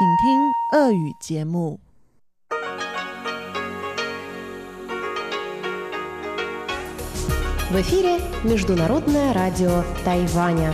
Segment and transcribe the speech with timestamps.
[0.00, 1.78] 请听俄语节目。
[7.70, 10.72] В эфире Международное радио Тайваня.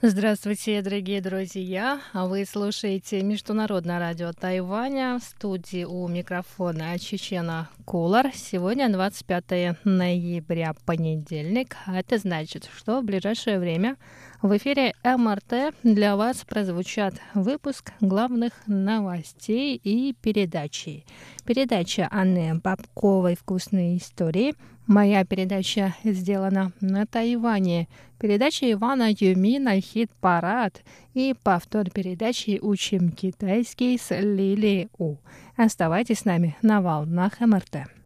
[0.00, 2.00] Здравствуйте, дорогие друзья!
[2.14, 5.18] Вы слушаете Международное радио Тайваня.
[5.18, 8.30] В студии у микрофона Чечена Кулар.
[8.32, 11.76] Сегодня 25 ноября, понедельник.
[11.88, 13.96] Это значит, что в ближайшее время
[14.43, 21.05] в эфире МРТ для вас прозвучат выпуск главных новостей и передачи.
[21.45, 24.53] Передача Анны Бабковой «Вкусные истории».
[24.85, 27.87] Моя передача сделана на Тайване.
[28.19, 35.15] Передача Ивана Юмина «Хит-парад» и повтор передачи «Учим китайский» с Лили У.
[35.55, 38.02] Оставайтесь с нами на волнах МРТ.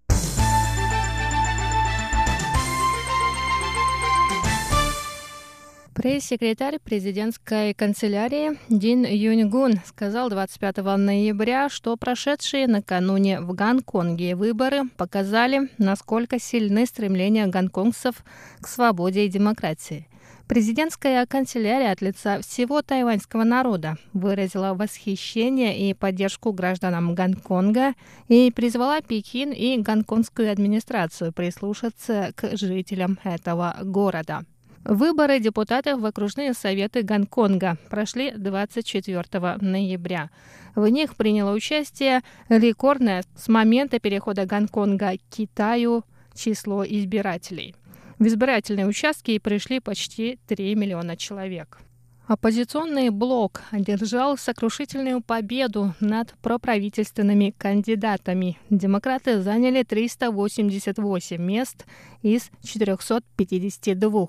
[5.98, 15.72] Пресс-секретарь президентской канцелярии Дин Юньгун сказал 25 ноября, что прошедшие накануне в Гонконге выборы показали,
[15.80, 18.24] насколько сильны стремления гонконгцев
[18.62, 20.08] к свободе и демократии.
[20.48, 27.96] Президентская канцелярия от лица всего тайваньского народа выразила восхищение и поддержку гражданам Гонконга
[28.28, 34.46] и призвала Пекин и гонконгскую администрацию прислушаться к жителям этого города.
[34.88, 40.30] Выборы депутатов в окружные советы Гонконга прошли 24 ноября.
[40.76, 47.76] В них приняло участие рекордное с момента перехода Гонконга к Китаю число избирателей.
[48.18, 51.80] В избирательные участки пришли почти 3 миллиона человек.
[52.26, 58.58] Оппозиционный блок одержал сокрушительную победу над проправительственными кандидатами.
[58.70, 61.86] Демократы заняли 388 мест
[62.22, 64.28] из 452.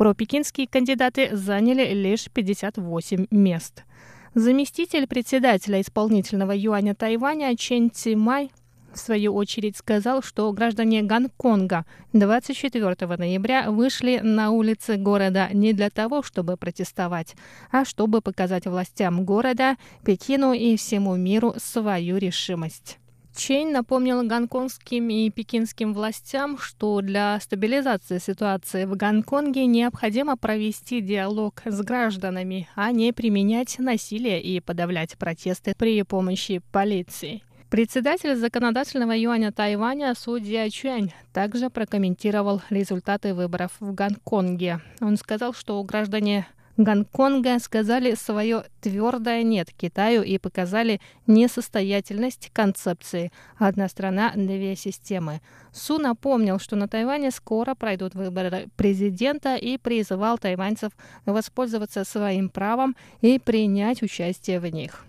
[0.00, 3.84] Пропекинские кандидаты заняли лишь 58 мест.
[4.32, 8.50] Заместитель председателя исполнительного юаня Тайваня Чен Цимай
[8.94, 15.90] в свою очередь сказал, что граждане Гонконга 24 ноября вышли на улицы города не для
[15.90, 17.34] того, чтобы протестовать,
[17.70, 22.96] а чтобы показать властям города, Пекину и всему миру свою решимость.
[23.40, 31.62] Чейн напомнил гонконгским и пекинским властям, что для стабилизации ситуации в Гонконге необходимо провести диалог
[31.64, 37.42] с гражданами, а не применять насилие и подавлять протесты при помощи полиции.
[37.70, 44.82] Председатель законодательного юаня Тайваня судья Чуань также прокомментировал результаты выборов в Гонконге.
[45.00, 46.46] Он сказал, что граждане
[46.76, 55.40] Гонконга сказали свое твердое «нет» Китаю и показали несостоятельность концепции «одна страна, две системы».
[55.72, 60.92] Су напомнил, что на Тайване скоро пройдут выборы президента и призывал тайваньцев
[61.26, 65.04] воспользоваться своим правом и принять участие в них.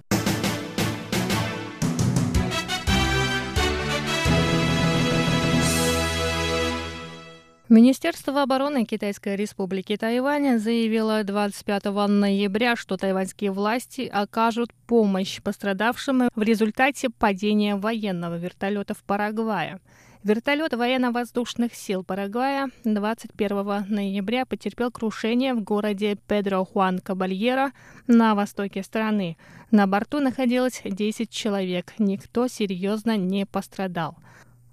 [7.71, 16.41] Министерство обороны Китайской республики Тайвань заявило 25 ноября, что тайваньские власти окажут помощь пострадавшим в
[16.41, 19.79] результате падения военного вертолета в Парагвае.
[20.21, 27.71] Вертолет военно-воздушных сил Парагвая 21 ноября потерпел крушение в городе Педро Хуан Кабальера
[28.05, 29.37] на востоке страны.
[29.71, 34.17] На борту находилось 10 человек, никто серьезно не пострадал.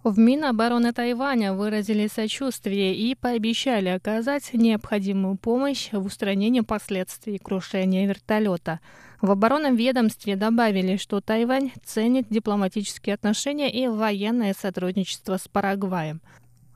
[0.08, 8.80] В Минобороны Тайваня выразили сочувствие и пообещали оказать необходимую помощь в устранении последствий крушения вертолета.
[9.20, 16.22] В оборонном ведомстве добавили, что Тайвань ценит дипломатические отношения и военное сотрудничество с Парагваем.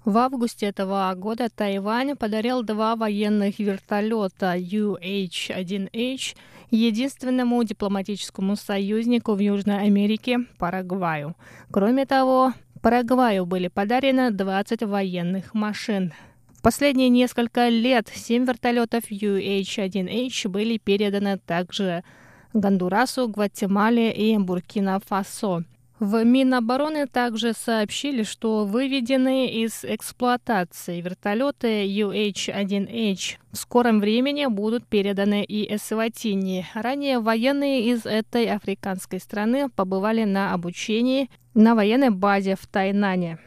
[0.04, 6.36] В августе этого года Тайвань подарил два военных вертолета UH-1H
[6.70, 11.34] единственному дипломатическому союзнику в Южной Америке– Парагваю.
[11.70, 16.12] Кроме того, Парагваю были подарены 20 военных машин.
[16.48, 22.02] В последние несколько лет 7 вертолетов UH-1H были переданы также
[22.52, 25.62] Гондурасу, Гватемале и Буркина-Фасо.
[26.02, 35.44] В Минобороны также сообщили, что выведенные из эксплуатации вертолеты UH-1H в скором времени будут переданы
[35.44, 36.66] и Эсватини.
[36.74, 43.38] Ранее военные из этой африканской страны побывали на обучении на военной базе в Тайнане.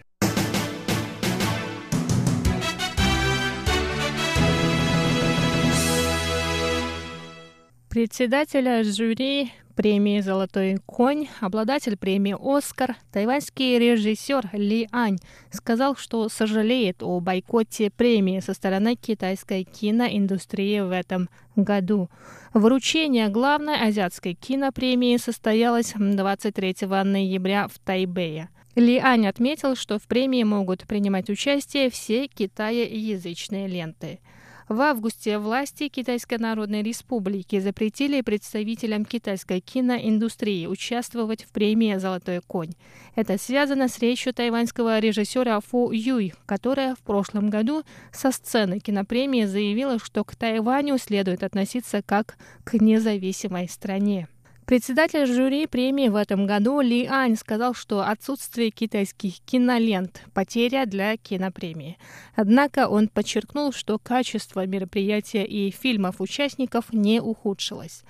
[7.89, 15.18] Председателя жюри премии «Золотой конь», обладатель премии «Оскар», тайваньский режиссер Ли Ань
[15.51, 22.10] сказал, что сожалеет о бойкоте премии со стороны китайской киноиндустрии в этом году.
[22.54, 28.50] Вручение главной азиатской кинопремии состоялось 23 ноября в Тайбэе.
[28.75, 34.19] Ли Ань отметил, что в премии могут принимать участие все китаеязычные ленты.
[34.67, 42.73] В августе власти Китайской Народной Республики запретили представителям китайской киноиндустрии участвовать в премии «Золотой конь».
[43.13, 49.45] Это связано с речью тайваньского режиссера Фу Юй, которая в прошлом году со сцены кинопремии
[49.45, 54.27] заявила, что к Тайваню следует относиться как к независимой стране.
[54.65, 61.17] Председатель жюри премии в этом году Ли Ань сказал, что отсутствие китайских кинолент– потеря для
[61.17, 62.00] кинопремии.
[62.35, 68.01] Однако он подчеркнул, что качество мероприятия и фильмов участников не ухудшилось.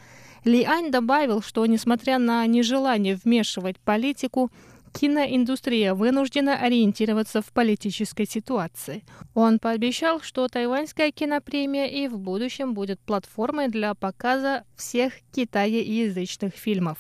[0.46, 4.50] Ли Ань добавил, что несмотря на нежелание вмешивать политику,
[4.96, 9.04] киноиндустрия вынуждена ориентироваться в политической ситуации.
[9.34, 16.98] Он пообещал, что тайваньская кинопремия и в будущем будет платформой для показа всех китаеязычных фильмов.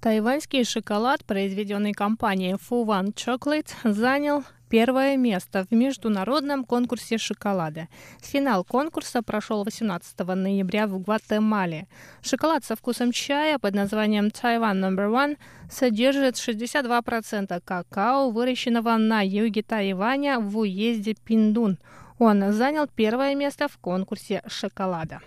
[0.00, 7.88] Тайваньский шоколад, произведенный компанией Fuwan Chocolate, занял первое место в международном конкурсе шоколада.
[8.20, 11.86] Финал конкурса прошел 18 ноября в Гватемале.
[12.22, 15.36] Шоколад со вкусом чая под названием Taiwan Number One
[15.70, 21.78] содержит 62% какао, выращенного на юге Тайваня в уезде Пиндун.
[22.18, 25.20] Он занял первое место в конкурсе шоколада.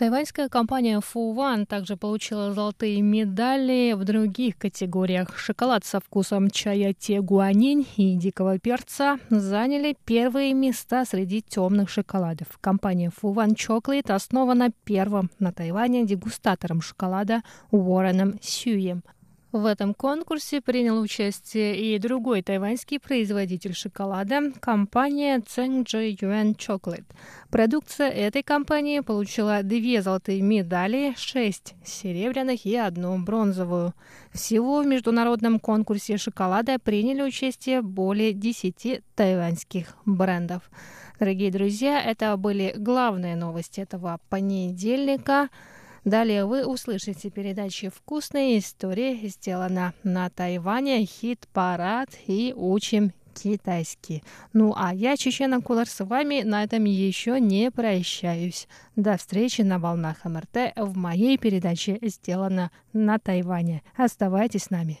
[0.00, 5.36] Тайваньская компания Фуван также получила золотые медали в других категориях.
[5.36, 12.46] Шоколад со вкусом чая тегуанинь и дикого перца заняли первые места среди темных шоколадов.
[12.62, 19.04] Компания Фуван Chocolate основана первым на Тайване дегустатором шоколада Уорреном Сюем–
[19.52, 27.06] в этом конкурсе принял участие и другой тайваньский производитель шоколада– компания Chengzhe Yuan Chocolate.
[27.50, 33.92] Продукция этой компании получила две золотые медали, шесть серебряных и одну бронзовую.
[34.32, 40.70] Всего в международном конкурсе шоколада приняли участие более 10 тайваньских брендов.
[41.18, 45.48] Дорогие друзья, это были главные новости этого понедельника–
[46.04, 54.22] Далее вы услышите передачи «Вкусные истории», сделана на Тайване, хит-парад и учим китайский.
[54.52, 58.68] Ну а я, Чечена Кулар, с вами на этом еще не прощаюсь.
[58.96, 63.82] До встречи на волнах МРТ в моей передаче «Сделано на Тайване».
[63.96, 65.00] Оставайтесь с нами.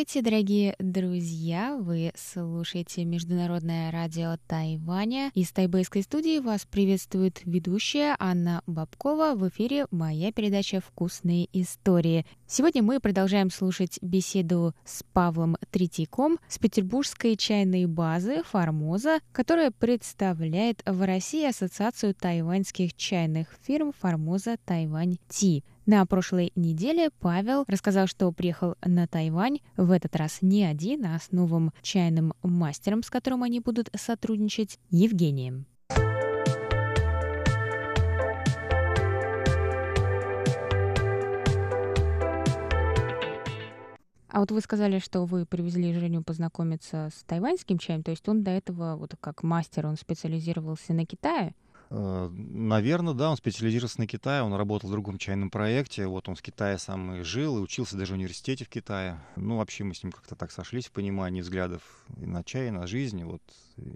[0.00, 1.76] Здравствуйте, дорогие друзья!
[1.76, 5.30] Вы слушаете Международное радио Тайваня.
[5.34, 9.34] Из тайбэйской студии вас приветствует ведущая Анна Бабкова.
[9.34, 12.24] В эфире моя передача «Вкусные истории».
[12.46, 20.80] Сегодня мы продолжаем слушать беседу с Павлом Третьяком с петербургской чайной базы «Формоза», которая представляет
[20.86, 25.62] в России Ассоциацию тайваньских чайных фирм «Формоза Тайвань Ти».
[25.92, 31.18] На прошлой неделе Павел рассказал, что приехал на Тайвань в этот раз не один, а
[31.18, 35.66] с новым чайным мастером, с которым они будут сотрудничать, Евгением.
[44.28, 48.44] А вот вы сказали, что вы привезли Женю познакомиться с тайваньским чаем, то есть он
[48.44, 51.52] до этого, вот как мастер, он специализировался на Китае?
[51.90, 56.36] Э, Наверное, да, он специализировался на Китае, он работал в другом чайном проекте, вот он
[56.36, 59.20] в Китае сам и жил, и учился даже в университете в Китае.
[59.36, 61.82] Ну, вообще мы с ним как-то так сошлись в понимании взглядов
[62.16, 63.42] и на чай, и на жизнь, вот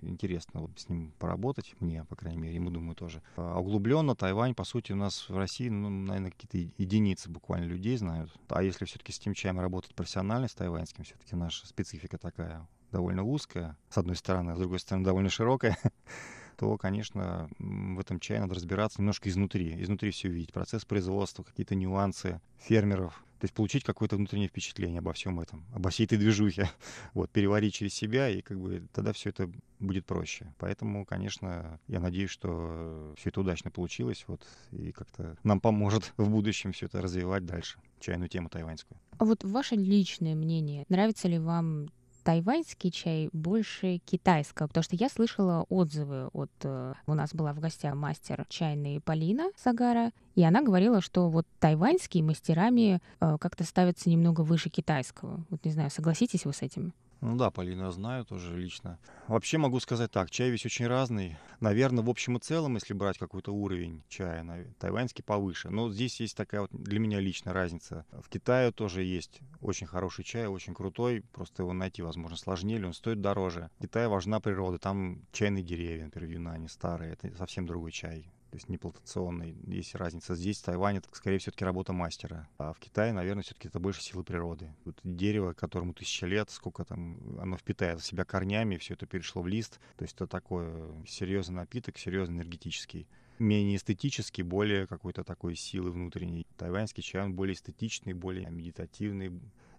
[0.03, 3.23] интересно вот с ним поработать, мне, по крайней мере, ему, думаю, тоже.
[3.37, 7.97] А углубленно Тайвань, по сути, у нас в России, ну, наверное, какие-то единицы буквально людей
[7.97, 8.33] знают.
[8.49, 13.23] А если все-таки с тем чаем работать профессионально, с тайваньским, все-таки наша специфика такая, довольно
[13.23, 15.77] узкая, с одной стороны, а с другой стороны довольно широкая,
[16.55, 19.83] то, конечно, в этом чае надо разбираться немножко изнутри.
[19.83, 20.53] Изнутри все увидеть.
[20.53, 23.25] Процесс производства, какие-то нюансы фермеров.
[23.41, 26.71] То есть получить какое-то внутреннее впечатление обо всем этом, обо всей этой движухе.
[27.13, 30.53] Вот, переварить через себя, и как бы тогда все это будет проще.
[30.59, 34.43] Поэтому, конечно, я надеюсь, что все это удачно получилось, вот,
[34.73, 38.99] и как-то нам поможет в будущем все это развивать дальше, чайную тему тайваньскую.
[39.19, 41.89] А вот ваше личное мнение, нравится ли вам
[42.25, 46.51] тайваньский чай больше китайского, потому что я слышала отзывы от...
[46.63, 51.47] Э, у нас была в гостях мастер чайный Полина Сагара, и она говорила, что вот
[51.61, 55.45] тайваньский мастерами э, как-то ставится немного выше китайского.
[55.51, 56.93] Вот не знаю, согласитесь вы с этим?
[57.25, 58.99] Ну да, Полина знаю тоже лично.
[59.29, 61.39] Вообще могу сказать так, чай весь очень разный.
[61.59, 64.45] Наверное, в общем и целом, если брать какой-то уровень чая,
[64.79, 65.71] тайваньский повыше.
[65.71, 68.05] Но здесь есть такая вот для меня личная разница.
[68.13, 71.25] В Китае тоже есть очень хороший чай, очень крутой.
[71.33, 73.71] Просто его найти, возможно, сложнее, или он стоит дороже.
[73.79, 74.77] В Китае важна природа.
[74.77, 77.15] Там чайные деревья, например, в Юнане старые.
[77.15, 79.57] Это совсем другой чай то есть не плантационный.
[79.67, 80.37] Есть разница.
[80.37, 82.49] Здесь, в Тайване, это скорее все-таки работа мастера.
[82.57, 84.73] А в Китае, наверное, все-таки это больше силы природы.
[84.85, 89.43] Тут дерево, которому тысяча лет, сколько там оно впитает в себя корнями, все это перешло
[89.43, 89.81] в лист.
[89.97, 90.69] То есть это такой
[91.05, 93.09] серьезный напиток, серьезный энергетический
[93.41, 96.47] менее эстетический, более какой-то такой силы внутренней.
[96.57, 99.33] Тайваньский чай, он более эстетичный, более медитативный,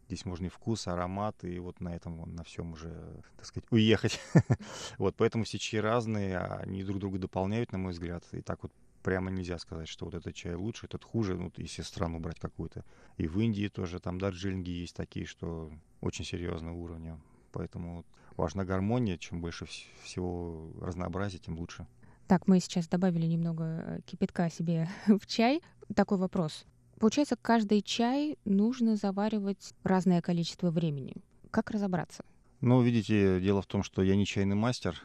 [0.08, 4.20] Здесь можно и вкус, аромат, и вот на этом, на всем уже, так сказать, уехать.
[4.98, 8.24] вот, поэтому все чаи разные, а они друг друга дополняют, на мой взгляд.
[8.32, 8.72] И так вот
[9.02, 12.84] прямо нельзя сказать, что вот этот чай лучше, этот хуже, ну, если страну брать какую-то.
[13.18, 15.72] И в Индии тоже там дарджиллинги есть такие, что
[16.02, 17.20] очень серьезного уровня.
[17.52, 18.04] Поэтому
[18.36, 19.66] важна гармония, чем больше
[20.04, 21.88] всего разнообразия, тем лучше.
[22.28, 25.62] Так, мы сейчас добавили немного э, кипятка себе в чай.
[25.96, 26.66] Такой вопрос.
[27.00, 31.14] Получается, каждый чай нужно заваривать разное количество времени.
[31.52, 32.24] Как разобраться?
[32.62, 35.02] Ну, видите, дело в том, что я не чайный мастер.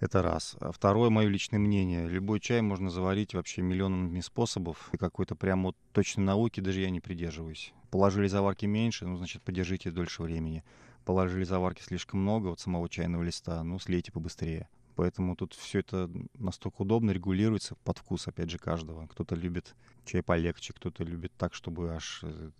[0.00, 0.56] Это раз.
[0.60, 2.08] А второе, мое личное мнение.
[2.08, 4.90] Любой чай можно заварить вообще миллионами способов.
[4.92, 7.72] И какой-то прям вот точной науки даже я не придерживаюсь.
[7.90, 10.64] Положили заварки меньше, ну, значит, подержите дольше времени.
[11.04, 14.68] Положили заварки слишком много, вот самого чайного листа, ну, слейте побыстрее.
[14.96, 19.06] Поэтому тут все это настолько удобно регулируется под вкус, опять же, каждого.
[19.06, 19.76] Кто-то любит
[20.06, 22.50] чай полегче, кто-то любит так, чтобы аж э,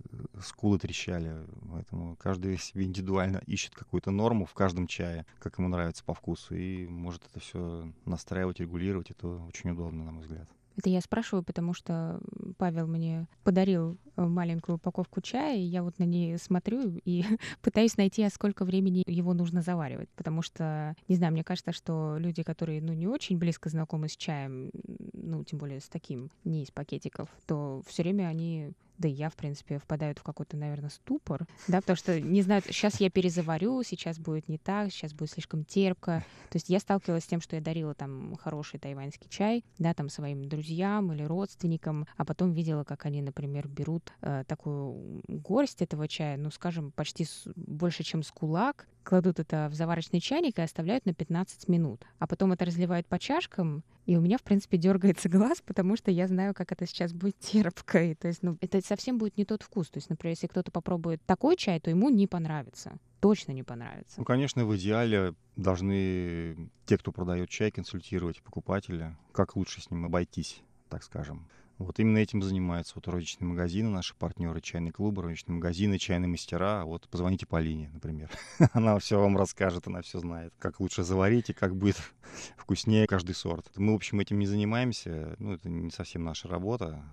[0.42, 1.46] скулы трещали.
[1.72, 6.54] Поэтому каждый себе индивидуально ищет какую-то норму в каждом чае, как ему нравится по вкусу,
[6.54, 9.10] и может это все настраивать, регулировать.
[9.10, 10.48] Это очень удобно, на мой взгляд.
[10.76, 12.20] Это я спрашиваю, потому что
[12.58, 17.24] Павел мне подарил э, маленькую упаковку чая, и я вот на ней смотрю и
[17.62, 20.08] пытаюсь найти, а сколько времени его нужно заваривать.
[20.16, 24.16] Потому что, не знаю, мне кажется, что люди, которые, ну, не очень близко знакомы с
[24.16, 24.70] чаем,
[25.12, 29.30] ну, тем более с таким, не из пакетиков, то все время они да и я,
[29.30, 33.82] в принципе, впадают в какой-то, наверное, ступор, да, потому что не знаю, сейчас я перезаварю,
[33.82, 36.24] сейчас будет не так, сейчас будет слишком терпко.
[36.50, 40.08] То есть я сталкивалась с тем, что я дарила там хороший тайваньский чай, да, там
[40.08, 46.08] своим друзьям или родственникам, а потом видела, как они, например, берут э, такую горсть этого
[46.08, 50.62] чая, ну, скажем, почти с, больше, чем с кулак, кладут это в заварочный чайник и
[50.62, 52.04] оставляют на 15 минут.
[52.18, 56.10] А потом это разливают по чашкам, и у меня, в принципе, дергается глаз, потому что
[56.10, 58.02] я знаю, как это сейчас будет терпко.
[58.02, 59.88] И, то есть, ну, это совсем будет не тот вкус.
[59.88, 62.98] То есть, например, если кто-то попробует такой чай, то ему не понравится.
[63.20, 64.18] Точно не понравится.
[64.18, 70.04] Ну, конечно, в идеале должны те, кто продает чай, консультировать покупателя, как лучше с ним
[70.04, 71.48] обойтись, так скажем.
[71.78, 76.84] Вот именно этим занимаются вот розничные магазины, наши партнеры, чайные клубы, розничные магазины, чайные мастера.
[76.84, 78.30] Вот позвоните Полине, например.
[78.72, 81.96] она все вам расскажет, она все знает, как лучше заварить и как будет
[82.56, 83.70] вкуснее каждый сорт.
[83.76, 85.36] Мы, в общем, этим не занимаемся.
[85.38, 87.04] Ну, это не совсем наша работа.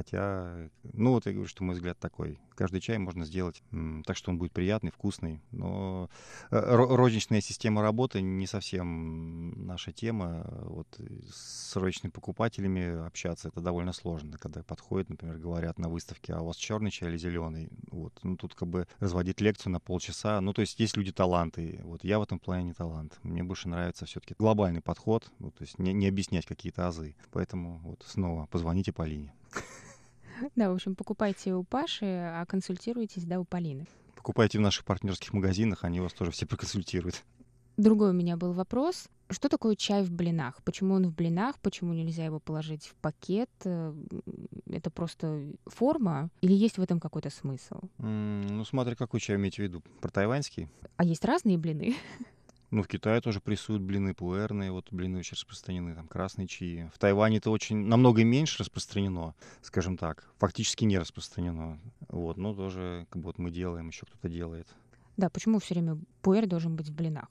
[0.00, 2.38] Хотя, ну вот я говорю, что мой взгляд такой.
[2.54, 3.62] Каждый чай можно сделать
[4.06, 5.42] так, что он будет приятный, вкусный.
[5.50, 6.08] Но
[6.50, 10.46] э, розничная система работы не совсем наша тема.
[10.62, 10.86] Вот
[11.30, 14.38] с розничными покупателями общаться это довольно сложно.
[14.38, 17.68] Когда подходят, например, говорят на выставке, а у вас черный чай или зеленый?
[17.90, 18.18] Вот.
[18.22, 20.40] Ну тут как бы разводить лекцию на полчаса.
[20.40, 21.80] Ну то есть есть люди таланты.
[21.84, 23.18] Вот я в этом плане не талант.
[23.22, 25.30] Мне больше нравится все-таки глобальный подход.
[25.40, 27.14] Вот, то есть не, не объяснять какие-то азы.
[27.32, 29.34] Поэтому вот снова позвоните Полине.
[30.56, 33.86] Да, в общем, покупайте у Паши, а консультируйтесь, да, у Полины.
[34.14, 37.22] Покупайте в наших партнерских магазинах, они вас тоже все проконсультируют.
[37.76, 39.08] Другой у меня был вопрос.
[39.30, 40.62] Что такое чай в блинах?
[40.64, 41.58] Почему он в блинах?
[41.60, 43.48] Почему нельзя его положить в пакет?
[43.64, 43.94] Э,
[44.66, 46.28] это просто форма?
[46.42, 47.80] Или есть в этом какой-то смысл?
[47.98, 49.82] Mm, ну, смотри, какой чай имеете в виду?
[50.00, 50.68] Про тайваньский?
[50.96, 51.94] А есть разные блины?
[52.70, 56.88] Ну, в Китае тоже прессуют блины пуэрные, вот блины очень распространены, там красные чаи.
[56.94, 61.80] В Тайване это очень намного меньше распространено, скажем так, фактически не распространено.
[62.08, 64.68] Вот, но тоже как бы вот мы делаем, еще кто-то делает.
[65.16, 67.28] Да, почему все время пуэр должен быть в блинах?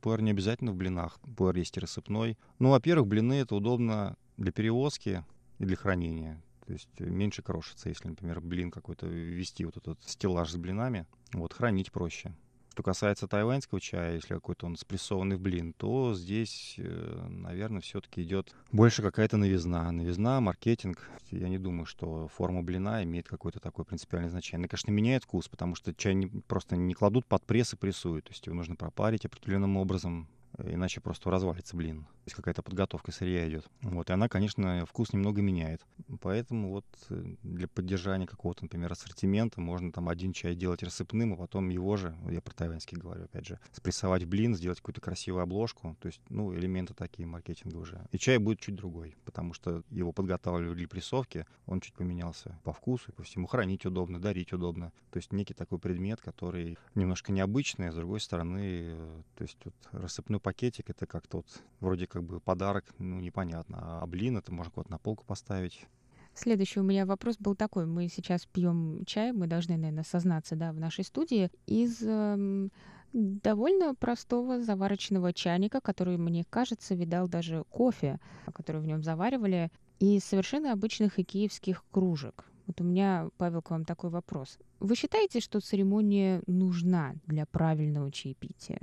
[0.00, 1.20] Пуэр не обязательно в блинах.
[1.36, 2.38] Пуэр есть и рассыпной.
[2.58, 5.24] Ну, во-первых, блины— это удобно для перевозки
[5.58, 6.42] и для хранения.
[6.66, 11.06] То есть меньше крошится, если, например, блин какой-то ввести вот этот стеллаж с блинами.
[11.32, 12.34] Вот, хранить проще.
[12.78, 18.22] Что касается тайваньского чая, если какой-то он спрессованный в блин, то здесь, э, наверное, все-таки
[18.22, 19.90] идет больше какая-то новизна.
[19.90, 21.10] Новизна, маркетинг.
[21.32, 24.58] Я не думаю, что форма блина имеет какое-то такое принципиальное значение.
[24.58, 28.26] Она, конечно, меняет вкус, потому что чай не, просто не кладут под пресс и прессуют.
[28.26, 32.06] То есть его нужно пропарить определенным образом, иначе просто развалится блин.
[32.28, 33.64] Есть какая-то подготовка сырья идет.
[33.80, 35.80] Вот, и она, конечно, вкус немного меняет.
[36.20, 41.36] Поэтому вот э, для поддержания какого-то, например, ассортимента можно там один чай делать рассыпным, а
[41.36, 45.42] потом его же, я про тайваньский говорю, опять же, спрессовать в блин, сделать какую-то красивую
[45.42, 45.96] обложку.
[46.00, 48.06] То есть, ну, элементы такие маркетинга уже.
[48.12, 52.74] И чай будет чуть другой, потому что его подготавливали для прессовки, он чуть поменялся по
[52.74, 53.46] вкусу по всему.
[53.46, 54.92] Хранить удобно, дарить удобно.
[55.12, 59.56] То есть некий такой предмет, который немножко необычный, а с другой стороны, э, то есть
[59.64, 61.46] вот рассыпной пакетик, это как тот
[61.80, 64.00] вроде как бы подарок, ну, непонятно.
[64.02, 65.86] А блин, это можно куда-то на полку поставить.
[66.34, 67.86] Следующий у меня вопрос был такой.
[67.86, 72.70] Мы сейчас пьем чай, мы должны, наверное, сознаться, да, в нашей студии, из эм,
[73.12, 78.20] довольно простого заварочного чайника, который, мне кажется, видал даже кофе,
[78.54, 82.44] который в нем заваривали, и совершенно обычных икеевских кружек.
[82.68, 84.58] Вот у меня, Павел, к вам такой вопрос.
[84.78, 88.78] Вы считаете, что церемония нужна для правильного чаепития?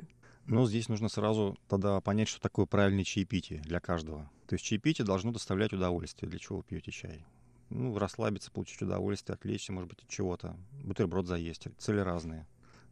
[0.45, 4.29] Но здесь нужно сразу тогда понять, что такое правильное чаепитие для каждого.
[4.47, 6.29] То есть чаепитие должно доставлять удовольствие.
[6.29, 7.25] Для чего вы пьете чай?
[7.69, 10.55] Ну, расслабиться, получить удовольствие, отвлечься, может быть, от чего-то.
[10.83, 11.67] Бутерброд заесть.
[11.79, 12.45] Цели разные.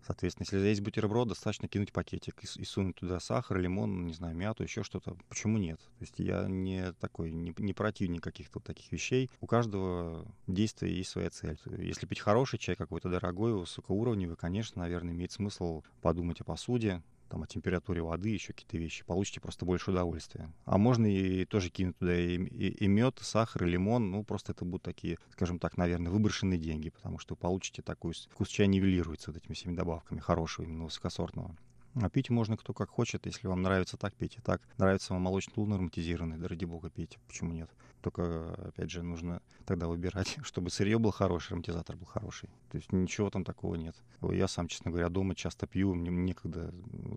[0.05, 4.35] Соответственно, если есть бутерброд, достаточно кинуть пакетик и, и сунуть туда сахар, лимон, не знаю,
[4.35, 5.15] мяту, еще что-то.
[5.29, 5.79] Почему нет?
[5.79, 9.29] То есть я не такой, не, не противник каких-то вот таких вещей.
[9.39, 11.57] У каждого действия есть своя цель.
[11.77, 17.01] Если пить хороший чай какой-то дорогой, высокоуровневый, конечно, наверное, имеет смысл подумать о посуде,
[17.33, 20.53] там, о температуре воды, еще какие-то вещи, получите просто больше удовольствия.
[20.65, 24.51] А можно и тоже кинуть туда и, и, и мед, сахар, и лимон, ну, просто
[24.51, 28.67] это будут такие, скажем так, наверное, выброшенные деньги, потому что вы получите такой вкус чая
[28.67, 31.55] нивелируется вот этими всеми добавками, хорошего, именно высокосортного.
[31.95, 33.25] А пить можно кто как хочет.
[33.25, 34.61] Если вам нравится так, пейте так.
[34.77, 37.19] Нравится вам молочный лун ароматизированный, да ради бога пейте.
[37.27, 37.69] Почему нет?
[38.03, 42.49] Только, опять же, нужно тогда выбирать, чтобы сырье был хороший, ароматизатор был хороший.
[42.69, 43.95] То есть ничего там такого нет.
[44.21, 46.73] Я сам, честно говоря, дома часто пью, мне некогда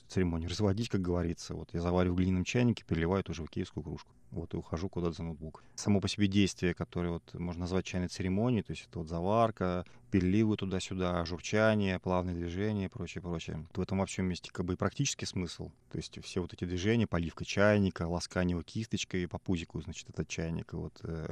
[0.09, 1.55] церемонию разводить, как говорится.
[1.55, 4.11] Вот я завариваю в глиняном чайнике, переливаю тоже в киевскую кружку.
[4.31, 5.63] Вот и ухожу куда-то за ноутбук.
[5.75, 9.85] Само по себе действие, которое вот можно назвать чайной церемонией, то есть это вот заварка,
[10.11, 13.67] переливы туда-сюда, журчание, плавные движения и прочее, прочее.
[13.75, 15.71] В этом во всем как бы и практический смысл.
[15.91, 20.29] То есть все вот эти движения, поливка чайника, ласкание его кисточкой по пузику, значит, этот
[20.29, 20.73] чайник.
[20.77, 21.01] Вот.
[21.05, 21.29] Э,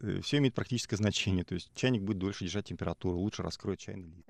[0.22, 1.44] все имеет практическое значение.
[1.44, 4.28] То есть чайник будет дольше держать температуру, лучше раскроет чайный лист.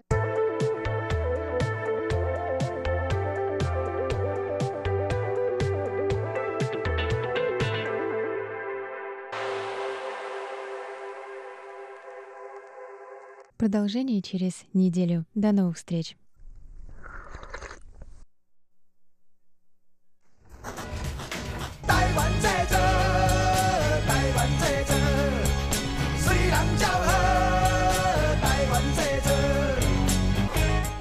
[13.56, 15.26] Продолжение через неделю.
[15.34, 16.16] До новых встреч!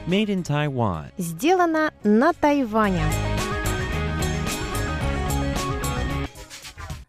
[0.08, 1.12] Made in Taiwan.
[1.18, 3.04] Сделано на Тайване.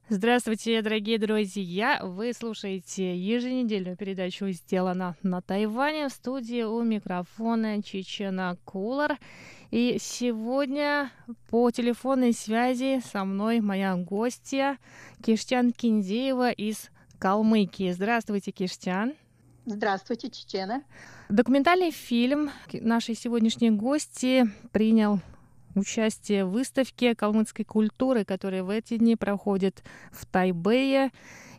[0.09, 2.01] Здравствуйте, дорогие друзья!
[2.03, 9.17] Вы слушаете еженедельную передачу «Сделано на Тайване» в студии у микрофона Чечена Кулар.
[9.71, 11.13] И сегодня
[11.51, 14.77] по телефонной связи со мной моя гостья
[15.23, 17.93] Киштян Киндеева из Калмыкии.
[17.93, 19.15] Здравствуйте, Киштян!
[19.71, 20.83] Здравствуйте, Чечена!
[21.29, 25.21] Документальный фильм нашей сегодняшней гости принял
[25.75, 31.11] участие в выставке калмыцкой культуры, которая в эти дни проходит в Тайбэе.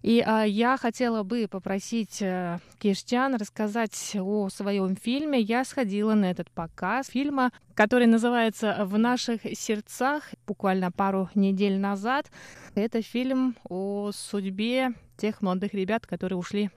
[0.01, 5.39] И а, я хотела бы попросить а, Киштян рассказать о своем фильме.
[5.39, 12.31] Я сходила на этот показ фильма, который называется «В наших сердцах» буквально пару недель назад.
[12.73, 16.71] Это фильм о судьбе тех молодых ребят, которые ушли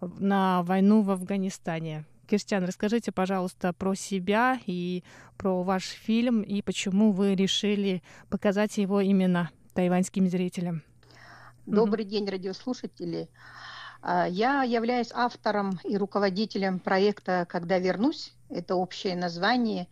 [0.00, 2.04] на войну в Афганистане.
[2.26, 5.02] Кирстиан, расскажите, пожалуйста, про себя и
[5.36, 10.82] про ваш фильм, и почему вы решили показать его именно тайваньским зрителям.
[11.66, 13.28] Добрый день, радиослушатели.
[14.02, 18.34] А, я являюсь автором и руководителем проекта «Когда вернусь».
[18.48, 19.88] Это общее название.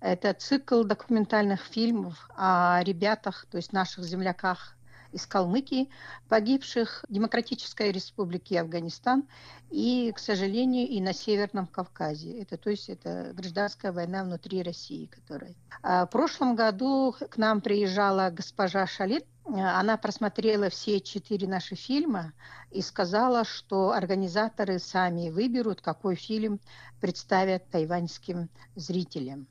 [0.00, 4.75] Это цикл документальных фильмов о ребятах, то есть наших земляках
[5.16, 5.88] из Калмыкии,
[6.28, 9.26] погибших в Демократической Республике Афганистан
[9.70, 12.38] и, к сожалению, и на Северном Кавказе.
[12.42, 15.54] Это, то есть это гражданская война внутри России, которая.
[15.82, 22.32] А в прошлом году к нам приезжала госпожа Шалит, она просмотрела все четыре наши фильма
[22.70, 26.60] и сказала, что организаторы сами выберут, какой фильм
[27.00, 29.46] представят тайваньским зрителям.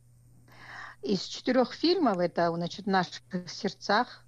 [1.02, 4.25] Из четырех фильмов это значит, «В наших сердцах»,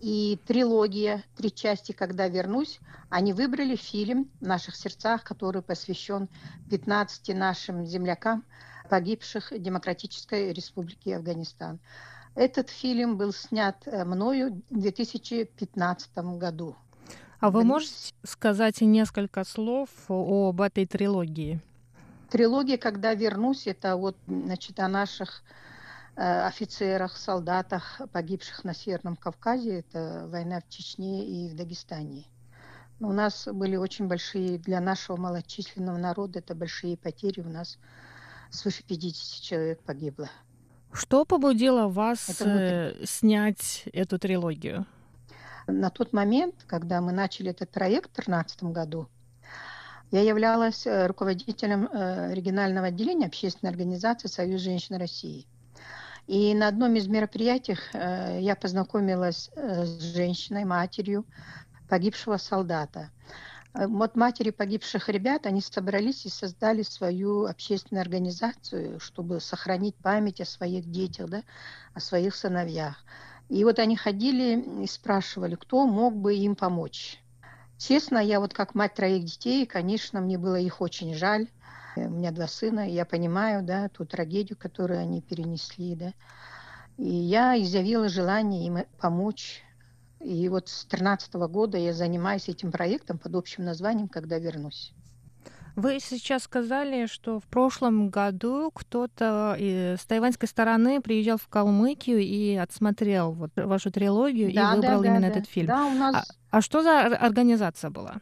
[0.00, 6.28] и трилогия, три части «Когда вернусь», они выбрали фильм «В наших сердцах», который посвящен
[6.70, 8.44] 15 нашим землякам,
[8.90, 11.78] погибших в Демократической Республике Афганистан.
[12.34, 16.76] Этот фильм был снят э, мною в 2015 году.
[17.40, 21.60] А вы можете сказать несколько слов об этой трилогии?
[22.30, 25.42] Трилогия «Когда вернусь»— это вот, значит, о наших
[26.16, 29.80] офицерах, солдатах, погибших на Северном Кавказе.
[29.80, 32.24] Это война в Чечне и в Дагестане.
[32.98, 37.40] Но у нас были очень большие, для нашего малочисленного народа, это большие потери.
[37.40, 37.78] У нас
[38.50, 40.30] свыше 50 человек погибло.
[40.92, 44.86] Что побудило вас это э, снять эту трилогию?
[45.66, 49.08] На тот момент, когда мы начали этот проект в 2013 году,
[50.10, 51.90] я являлась э, руководителем
[52.32, 55.46] регионального отделения общественной организации «Союз женщин России».
[56.26, 61.24] И на одном из мероприятий э, я познакомилась э, с женщиной, матерью
[61.88, 63.10] погибшего солдата.
[63.74, 70.40] Э, вот матери погибших ребят, они собрались и создали свою общественную организацию, чтобы сохранить память
[70.40, 71.42] о своих детях, да,
[71.94, 73.04] о своих сыновьях.
[73.48, 77.22] И вот они ходили и спрашивали, кто мог бы им помочь.
[77.78, 81.46] Честно, я вот как мать троих детей, конечно, мне было их очень жаль.
[81.96, 86.12] У меня два сына, я понимаю, да, ту трагедию, которую они перенесли, да.
[86.96, 89.62] И я изъявила желание им помочь.
[90.20, 94.92] И вот с 2013 года я занимаюсь этим проектом под общим названием «Когда вернусь».
[95.76, 102.54] Вы сейчас сказали, что в прошлом году кто-то с тайваньской стороны приезжал в Калмыкию и
[102.54, 105.66] отсмотрел вот вашу трилогию да, и выбрал да, именно да, этот фильм.
[105.66, 106.14] Да, у нас...
[106.16, 108.14] а, а что за организация была?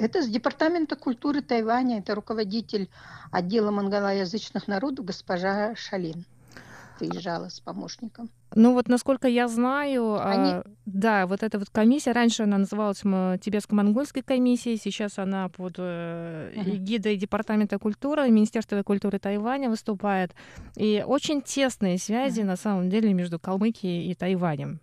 [0.00, 2.88] Это с Департамента культуры Тайваня, это руководитель
[3.30, 6.24] отдела монголоязычных народов госпожа Шалин
[6.98, 8.28] приезжала с помощником.
[8.54, 10.50] Ну вот, насколько я знаю, а, Они...
[10.50, 16.52] а, да, вот эта вот комиссия, раньше она называлась Тибетско-монгольской комиссией, сейчас она под э,
[16.54, 20.32] эгидой Департамента культуры, Министерства культуры Тайваня выступает.
[20.76, 22.44] И очень тесные связи, uh-huh.
[22.44, 24.80] на самом деле, между Калмыкией и Тайванем.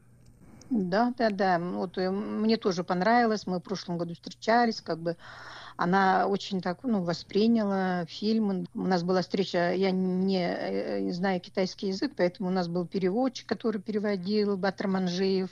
[0.70, 1.60] Да, да, да.
[1.60, 3.48] Вот э, мне тоже понравилось.
[3.48, 5.16] Мы в прошлом году встречались, как бы
[5.78, 8.68] она очень так ну, восприняла фильм.
[8.74, 12.86] У нас была встреча, я не, э, не знаю китайский язык, поэтому у нас был
[12.86, 15.50] переводчик, который переводил, Батр Манжиев.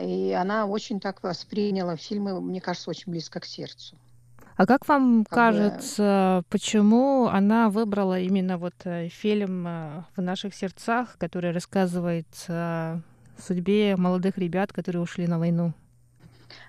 [0.00, 3.96] И она очень так восприняла фильмы, мне кажется, очень близко к сердцу.
[4.56, 6.46] А как вам как кажется, бы...
[6.50, 9.64] почему она выбрала именно вот э, фильм
[10.16, 12.26] «В наших сердцах», который рассказывает
[13.42, 15.74] судьбе молодых ребят, которые ушли на войну?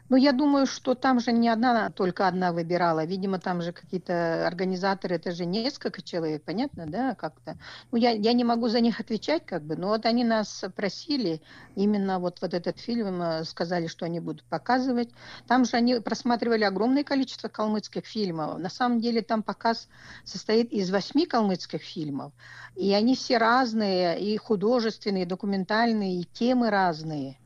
[0.09, 3.05] Ну, я думаю, что там же не одна, только одна выбирала.
[3.05, 7.57] Видимо, там же какие-то организаторы, это же несколько человек, понятно, да, как-то.
[7.91, 11.41] Ну, я, я не могу за них отвечать, как бы, но вот они нас просили,
[11.75, 15.09] именно вот, вот этот фильм, э, сказали, что они будут показывать.
[15.47, 18.59] Там же они просматривали огромное количество калмыцких фильмов.
[18.59, 19.87] На самом деле там показ
[20.25, 22.33] состоит из восьми калмыцких фильмов.
[22.75, 27.37] И они все разные, и художественные, и документальные, и темы разные.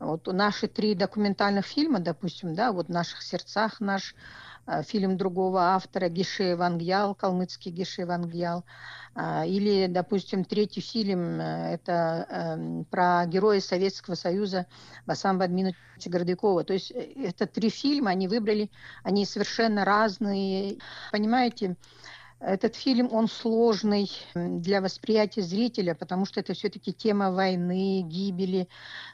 [0.00, 4.14] Вот наши три документальных фильма, допустим, да, вот в наших сердцах наш
[4.66, 8.64] э, фильм другого автора Гише Вангьял, калмыцкий Гише Вангьял,
[9.16, 14.66] э, или, допустим, третий фильм, э, это э, про героя Советского Союза
[15.04, 16.62] Басам Бадминовича Гордякова.
[16.62, 18.70] То есть э, это три фильма, они выбрали,
[19.02, 20.78] они совершенно разные.
[21.10, 21.74] Понимаете,
[22.40, 28.68] этот фильм, он сложный для восприятия зрителя, потому что это все-таки тема войны, гибели.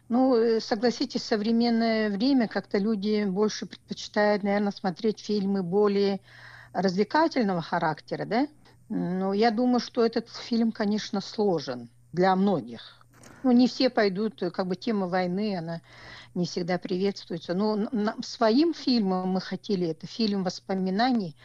[0.08, 6.20] Ну, э, согласитесь, современное время как-то люди больше предпочитают, наверное, смотреть фильмы более
[6.74, 8.46] развлекательного характера, да?
[8.90, 13.04] Но я думаю, что этот фильм, конечно, сложен для многих.
[13.42, 15.80] Ну, не все пойдут, как бы тема войны, она
[16.34, 17.54] не всегда приветствуется.
[17.54, 17.88] Но
[18.22, 21.36] своим фильмом мы хотели, это фильм воспоминаний,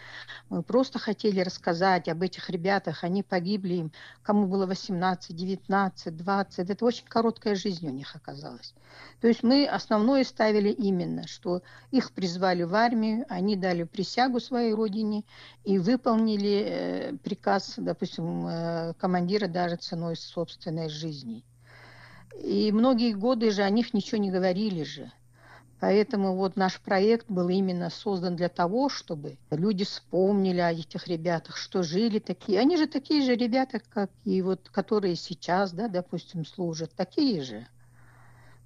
[0.49, 3.03] мы просто хотели рассказать об этих ребятах.
[3.03, 3.91] Они погибли,
[4.23, 6.69] кому было 18, 19, 20.
[6.69, 8.73] Это очень короткая жизнь у них оказалась.
[9.21, 14.73] То есть мы основное ставили именно, что их призвали в армию, они дали присягу своей
[14.73, 15.23] родине
[15.63, 21.43] и выполнили э, приказ, допустим, э, командира даже ценой собственной жизни.
[22.37, 25.11] И многие годы же о них ничего не говорили же.
[25.79, 31.55] Поэтому вот наш проект был именно создан для того, чтобы люди вспомнили о этих ребятах,
[31.55, 32.59] что жили такие.
[32.59, 37.65] Они же такие же ребята, как и вот, которые сейчас, да, допустим, служат, такие же.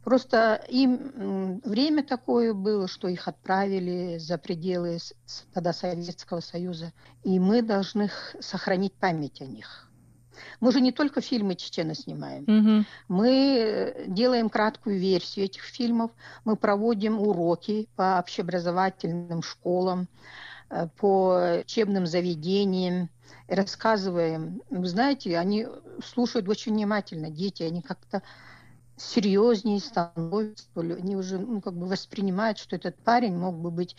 [0.04, 4.98] Просто им время такое было, что их отправили за пределы
[5.54, 6.92] тогда Советского Союза,
[7.24, 8.10] и мы должны
[8.42, 9.90] сохранить память о них.
[10.60, 12.44] Мы же не только фильмы Чечена снимаем.
[12.44, 12.86] Угу.
[13.08, 16.12] Мы э, делаем краткую версию этих фильмов.
[16.46, 20.08] Мы проводим уроки по общеобразовательным школам,
[20.70, 23.10] э, по учебным заведениям,
[23.48, 24.62] рассказываем.
[24.70, 25.68] Вы знаете, они
[26.04, 28.22] слушают очень внимательно, дети, они как-то
[28.98, 33.96] серьезнее становятся, они уже ну, как бы воспринимают, что этот парень мог бы быть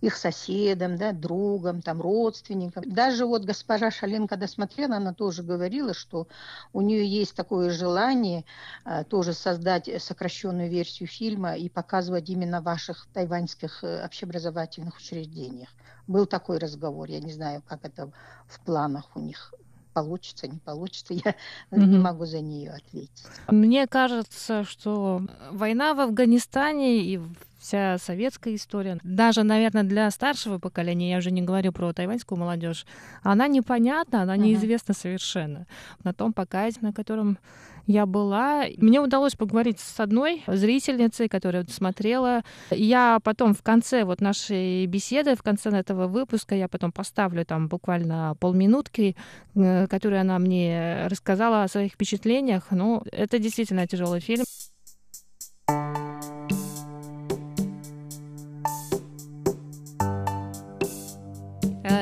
[0.00, 2.84] их соседом, да, другом, там, родственником.
[2.86, 6.28] Даже вот госпожа Шалин, когда смотрела, она тоже говорила, что
[6.72, 8.44] у нее есть такое желание
[8.84, 15.70] а, тоже создать сокращенную версию фильма и показывать именно в ваших тайваньских э, общеобразовательных учреждениях.
[16.06, 18.12] Был такой разговор, я не знаю, как это
[18.46, 19.54] в планах у них
[19.96, 21.30] получится, не получится, я
[21.70, 21.86] mm-hmm.
[21.86, 23.24] не могу за нее ответить.
[23.48, 27.20] Мне кажется, что война в Афганистане и
[27.58, 32.84] вся советская история, даже, наверное, для старшего поколения, я уже не говорю про тайваньскую молодежь,
[33.22, 35.00] она непонятна, она неизвестна uh-huh.
[35.00, 35.66] совершенно.
[36.04, 37.38] На том показе, на котором
[37.86, 38.64] я была.
[38.78, 42.42] Мне удалось поговорить с одной зрительницей, которая смотрела.
[42.70, 47.68] Я потом в конце вот нашей беседы, в конце этого выпуска, я потом поставлю там
[47.68, 49.16] буквально полминутки,
[49.54, 52.64] э, которые она мне рассказала о своих впечатлениях.
[52.70, 54.44] Ну, это действительно тяжелый фильм.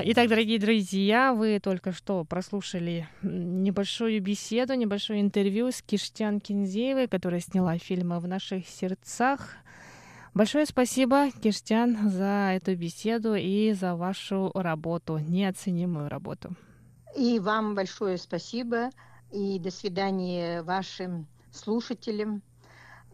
[0.06, 7.40] Итак, дорогие друзья, вы только что прослушали небольшую беседу, небольшое интервью с Киштян Кинзеевой, которая
[7.40, 9.56] сняла фильм «В наших сердцах».
[10.34, 16.54] Большое спасибо, Киштян, за эту беседу и за вашу работу, неоценимую работу.
[17.16, 18.90] И вам большое спасибо,
[19.32, 22.42] и до свидания вашим слушателям.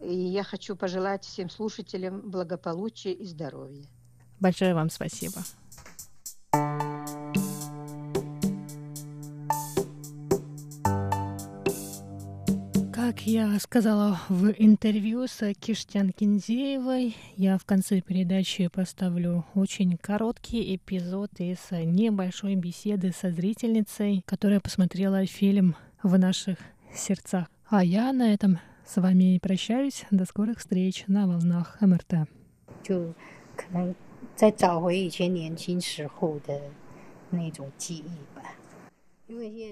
[0.01, 3.85] И я хочу пожелать всем слушателям благополучия и здоровья.
[4.41, 5.41] Большое вам спасибо.
[13.10, 20.76] Как я сказала в интервью с Киштян Кинзеевой, я в конце передачи поставлю очень короткий
[20.76, 26.58] эпизод из небольшой беседы со зрительницей, которая посмотрела фильм «В наших
[26.94, 27.48] сердцах».
[27.68, 30.04] А я на этом с вами прощаюсь.
[30.10, 32.28] До скорых встреч на волнах МРТ.
[32.82, 33.12] 就
[33.56, 33.92] 可能
[34.36, 36.60] 再找回以前年轻时候的
[37.30, 38.42] 那种记忆吧。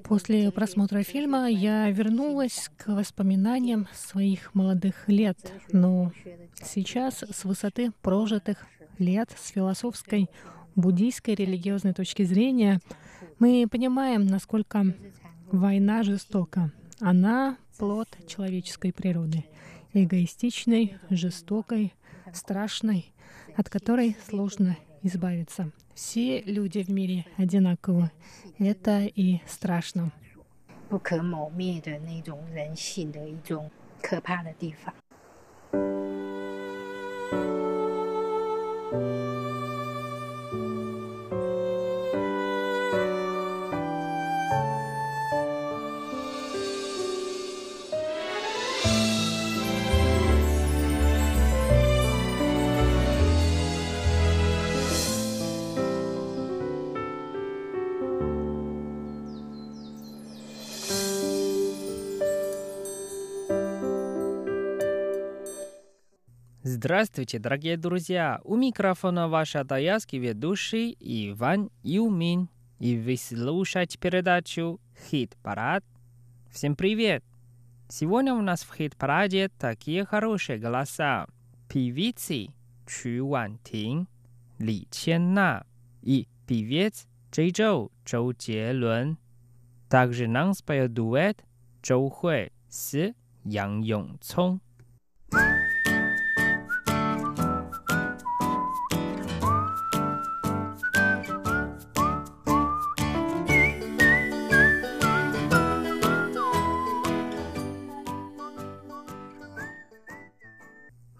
[0.04, 5.38] После просмотра фильма я вернулась к воспоминаниям своих молодых лет,
[5.72, 6.12] но
[6.56, 8.66] сейчас с высоты прожитых
[8.98, 10.30] лет, с философской,
[10.76, 12.80] буддийской, религиозной точки зрения,
[13.40, 14.96] мы понимаем, насколько
[15.52, 16.72] война жестока.
[17.00, 19.46] Она плод человеческой природы,
[19.94, 21.94] эгоистичной, жестокой,
[22.34, 23.12] страшной,
[23.56, 25.72] от которой сложно избавиться.
[25.94, 28.12] Все люди в мире одинаковы.
[28.58, 30.12] Это и страшно.
[30.90, 31.22] 不可
[66.82, 68.40] Здравствуйте, дорогие друзья!
[68.46, 72.48] У микрофона ваш атаялский ведущий Иван Юмин.
[72.80, 74.80] И вы слушаете передачу
[75.12, 75.84] «Хит-парад».
[76.50, 77.22] Всем привет!
[77.90, 81.28] Сегодня у нас в хит-параде такие хорошие голоса.
[81.68, 82.48] Певицы
[82.88, 84.08] Чу Ван Тин,
[84.58, 85.66] Ли Чен На
[86.02, 89.18] и певец Джей Чжоу Чжоу Джелун.
[89.90, 91.44] Также нам споет дуэт
[91.82, 93.14] Чжоу Хуэй с
[93.44, 94.62] Ян Йонг Цong.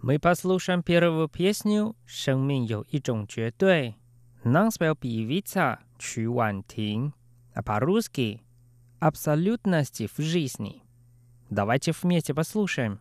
[0.09, 3.95] Мы послушаем первую песню «生命有一种绝对».
[4.45, 7.15] Нам спел певица Чу Ван Тин,
[7.55, 8.43] а по-русски
[9.01, 10.83] «Абсолютности в жизни».
[11.49, 13.01] Давайте вместе послушаем.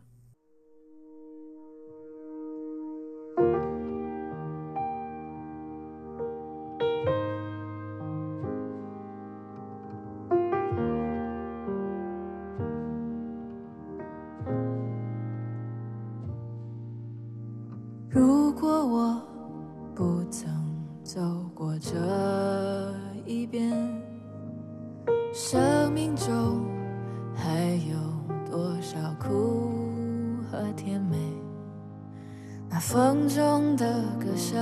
[32.79, 33.85] 那风中的
[34.21, 34.57] 歌声，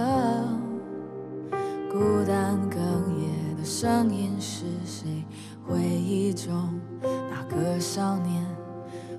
[1.93, 2.79] 孤单哽
[3.19, 5.23] 咽的声音是谁？
[5.69, 8.43] 回忆中那个少年，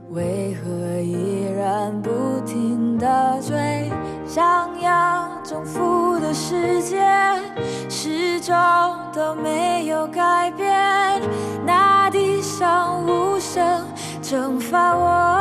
[0.10, 2.10] 为何依然不
[2.44, 3.92] 停的追？
[4.26, 7.00] 想要征服的世界，
[7.88, 8.56] 始终
[9.14, 11.22] 都没有改变。
[11.64, 13.86] 那地上无声
[14.24, 15.37] 蒸发我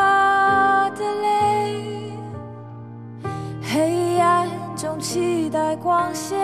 [5.67, 6.39] 在光线。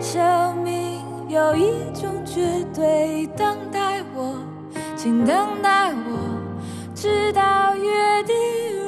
[0.00, 2.42] 生命有一种绝
[2.74, 4.34] 对，等待我，
[4.96, 6.18] 请等待我，
[6.92, 8.34] 直到约定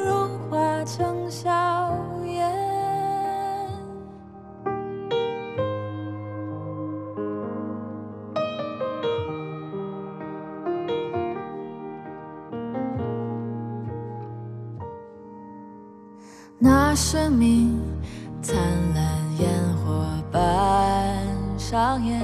[0.05, 2.53] 融化成笑颜。
[16.59, 17.81] 那生命
[22.05, 22.21] 上演，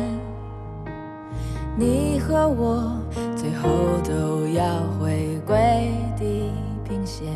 [1.76, 2.92] 你和我
[3.34, 3.68] 最后
[4.04, 4.64] 都要
[4.98, 6.50] 回归地
[6.84, 7.28] 平线。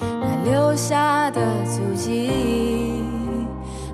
[0.00, 3.02] 那留下的足迹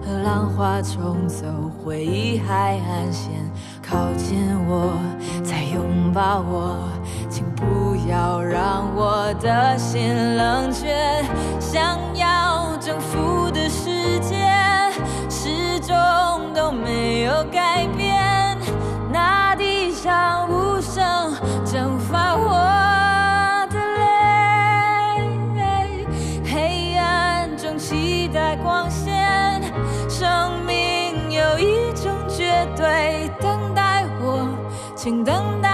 [0.05, 1.47] 和浪花冲走
[1.85, 3.31] 回忆海岸线，
[3.81, 4.99] 靠近我，
[5.45, 6.89] 再拥抱我。
[7.31, 10.89] 请不要让我的心冷却，
[11.59, 13.44] 想要征服
[16.75, 18.59] 没有改变。
[19.13, 21.35] 那地上无声
[21.65, 22.53] 蒸发我
[23.71, 24.05] 的泪，
[26.45, 29.63] 黑暗中期待光线。
[30.09, 34.47] 生命有一种绝对，等待我，
[34.95, 35.71] 请等待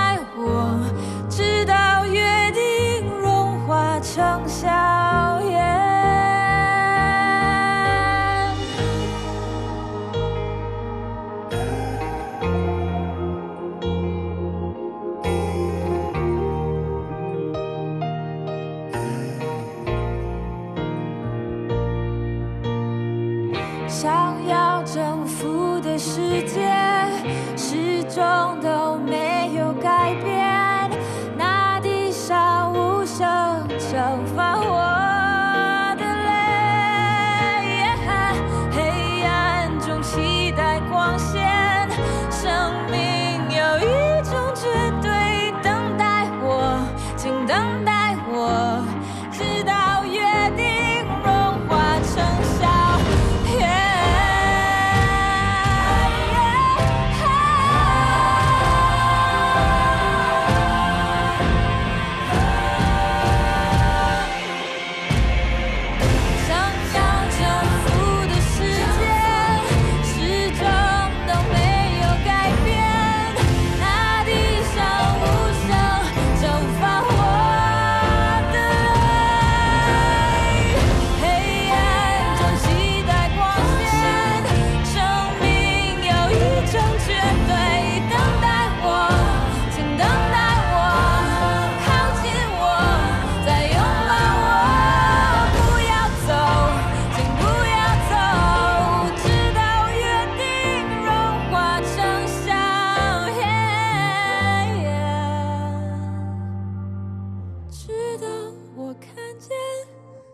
[108.76, 109.56] 我看见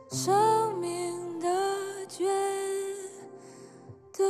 [0.09, 1.47] 生命的
[2.07, 2.25] 绝
[4.13, 4.25] 对。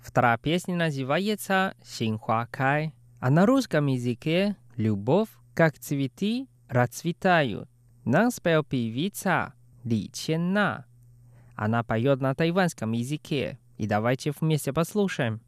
[0.00, 7.68] Вторая песня называется «Синхуакай», а на русском языке «Любовь, как цветы, расцветают».
[8.04, 10.86] Нам спел певица Ли Ченна.
[11.56, 13.58] Она поет на тайванском языке.
[13.76, 15.40] И давайте вместе послушаем.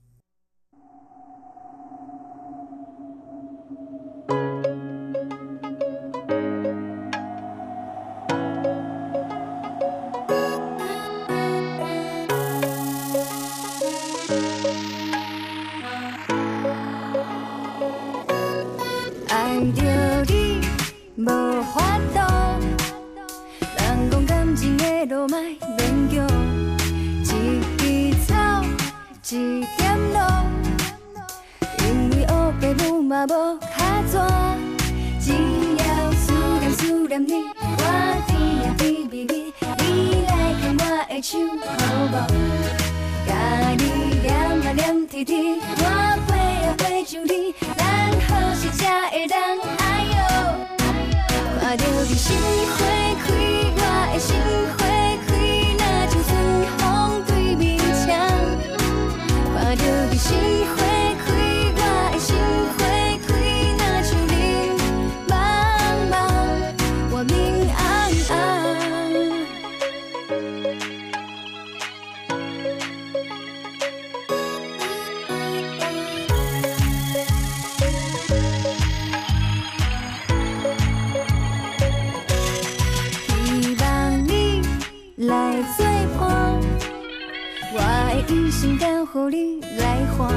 [88.27, 90.29] 一生交互你来看，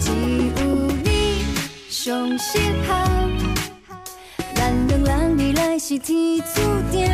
[0.00, 0.64] 只有
[1.04, 1.44] 你
[1.88, 2.88] 上适合。
[4.54, 7.08] 咱两人未来是天注定，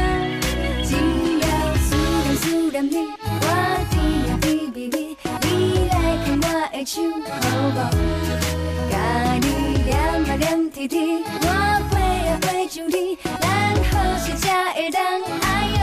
[0.83, 0.95] 只
[1.41, 3.47] 要思念思念你，我
[3.91, 3.95] 只
[4.29, 5.17] 呀只为你。
[5.43, 5.49] 你
[5.91, 6.93] 来看我的手
[7.31, 7.83] 好不好？
[8.91, 8.93] 跟
[9.43, 9.47] 你
[9.93, 9.95] 啊
[10.37, 11.47] 聊天天，我
[11.95, 13.43] 爱呀爱着你，咱
[13.91, 14.99] 何时才会懂？
[15.43, 15.45] 哎
[15.77, 15.83] 呦，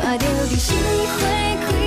[0.00, 1.20] 看到你心花
[1.66, 1.81] 开。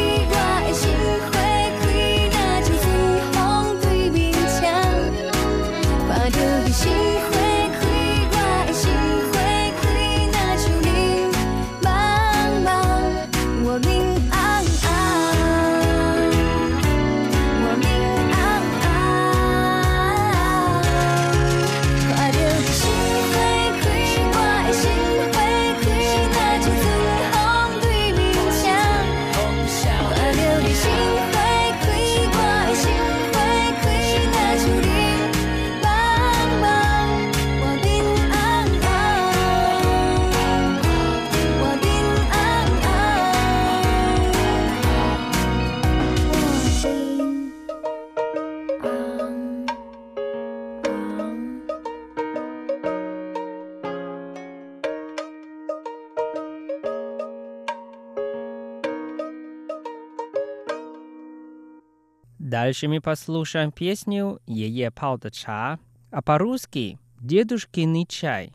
[62.65, 65.77] Дальше мы послушаем песню «Ее палта ча»,
[66.09, 68.53] а по-русски «Дедушкиный чай».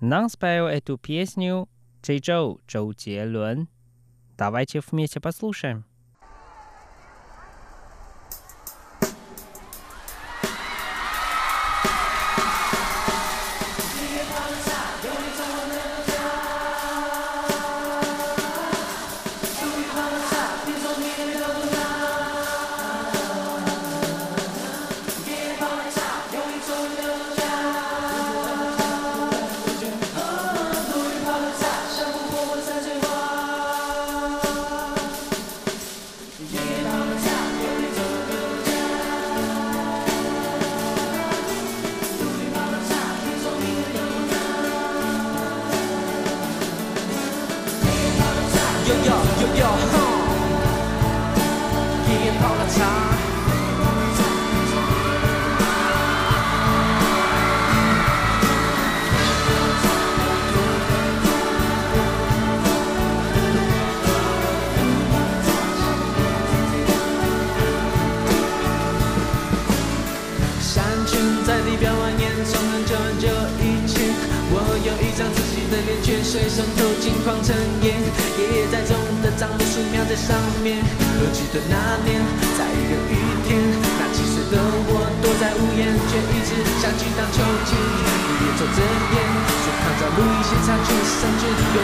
[0.00, 1.66] Нам спел эту песню
[2.02, 2.92] Чжэйчжоу Чжоу
[3.24, 3.68] Лун.
[4.36, 5.86] Давайте вместе послушаем.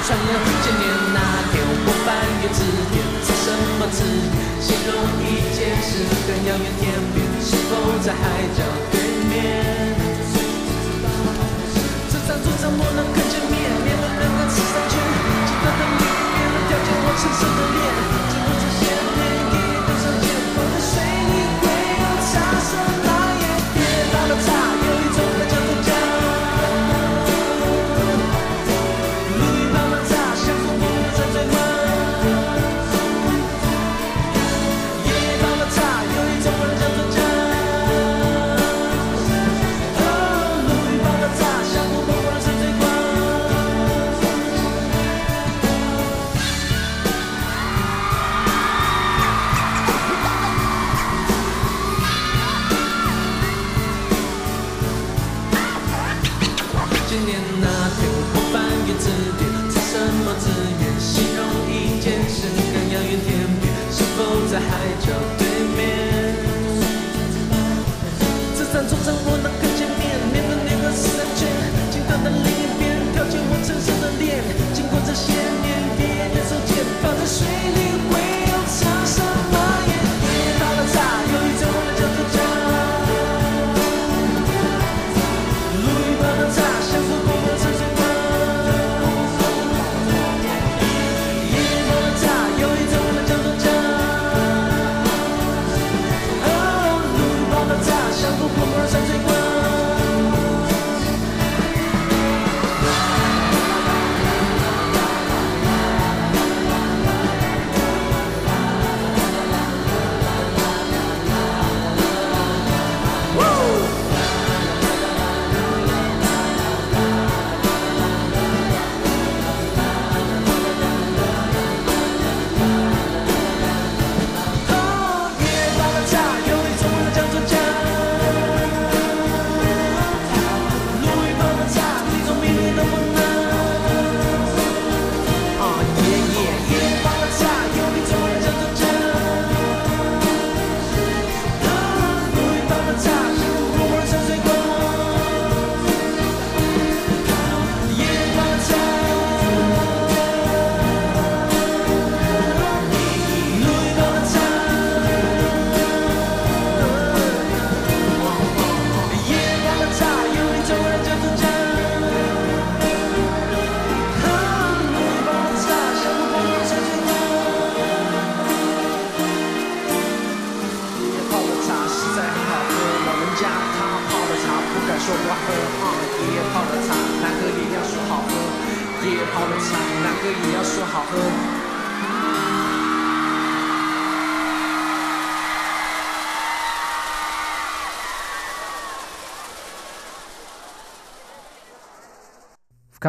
[0.07, 0.29] 穿越
[0.63, 0.85] 千年
[1.15, 1.19] 那
[1.51, 2.61] 天，我翻阅字
[2.93, 3.49] 典，查什
[3.79, 4.05] 么词
[4.61, 4.93] 形容
[5.25, 6.67] 一件事更遥远？
[6.79, 7.73] 天边是否
[8.05, 8.23] 在海
[8.55, 8.61] 角
[8.93, 9.01] 对
[9.31, 9.33] 面？
[12.13, 13.24] 这张桌子我能。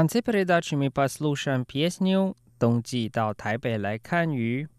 [0.06, 4.70] конце передачи мы послушаем песню «Донги до Тайбэй лай кан ю»,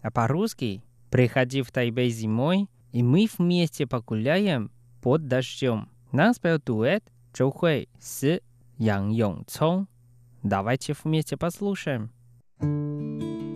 [0.00, 4.70] а по-русски «Приходи в Тайбэй зимой, и мы вместе погуляем
[5.02, 5.90] под дождем».
[6.10, 7.04] Нас пел дуэт
[7.34, 8.40] Чжоу Хуэй с
[8.78, 9.88] Ян Йонг Цong.
[10.42, 12.10] Давайте вместе послушаем.
[12.58, 13.51] thank you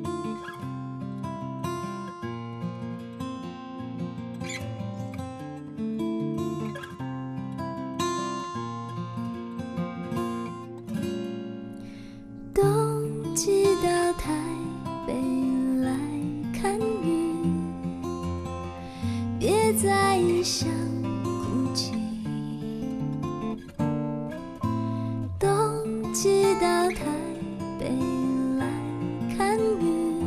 [16.66, 17.46] 看雨，
[19.38, 20.68] 别再异乡
[21.22, 21.92] 哭泣。
[25.38, 27.04] 冬季到台
[27.78, 27.88] 北
[28.58, 28.66] 来
[29.38, 30.24] 看雨，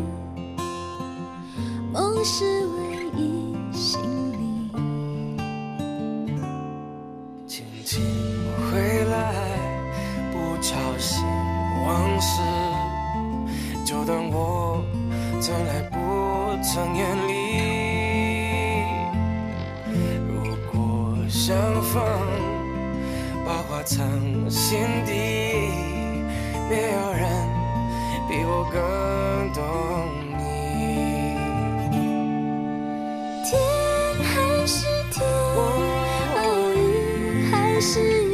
[1.91, 2.77] 梦是唯
[3.17, 3.99] 一行
[4.31, 4.71] 李。
[7.47, 8.01] 轻轻
[8.71, 9.33] 回来，
[10.31, 11.21] 不吵醒
[11.85, 12.41] 往事，
[13.83, 14.81] 就当我
[15.41, 15.97] 从来不
[16.62, 17.32] 曾远离。
[20.28, 22.01] 如果相逢，
[23.45, 23.97] 把话藏
[24.49, 25.12] 心底，
[26.70, 27.22] 没有人
[28.28, 28.78] 比我更
[29.53, 29.57] 懂
[30.38, 30.39] 你。
[33.45, 33.49] 天
[34.24, 34.32] 还
[34.68, 35.18] 是天，
[35.55, 35.57] 哦，
[36.76, 38.28] 雨还是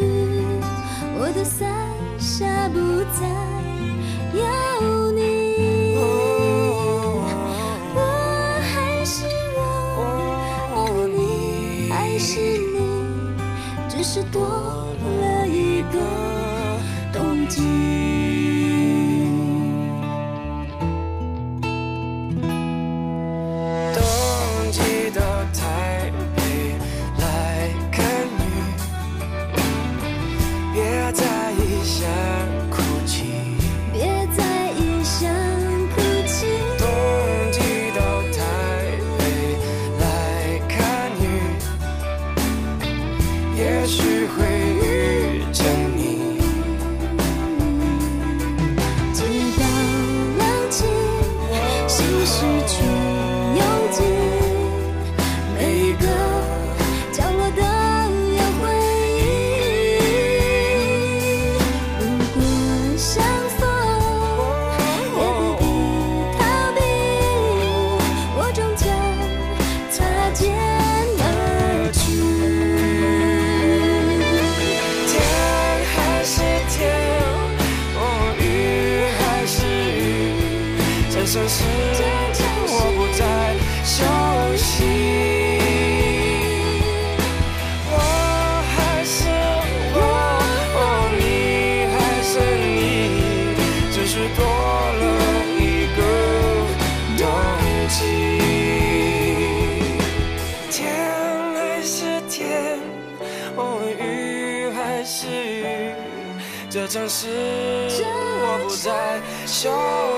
[106.96, 109.70] 城市我不再熟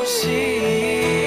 [0.05, 1.26] 悉。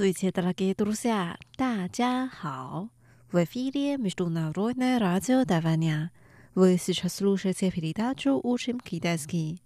[0.00, 1.36] Здравствуйте, дорогие друзья!
[1.58, 2.88] 大家好!
[3.30, 6.12] В эфире Международное радио Тайваня.
[6.54, 9.60] Вы сейчас слушаете передачу «Учим китайский».